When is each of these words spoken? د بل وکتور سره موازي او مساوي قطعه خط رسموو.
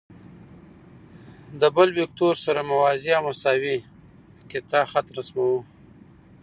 د 1.59 1.61
بل 1.75 1.89
وکتور 2.01 2.33
سره 2.45 2.67
موازي 2.71 3.11
او 3.17 3.23
مساوي 3.27 3.77
قطعه 4.51 4.85
خط 4.91 5.07
رسموو. 5.17 5.59